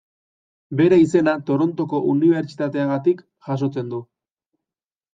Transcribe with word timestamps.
Bere 0.79 0.97
izena 1.01 1.35
Torontoko 1.51 2.01
Unibertsitateagatik 2.15 3.23
jasotzen 3.51 3.97
du. 3.97 4.05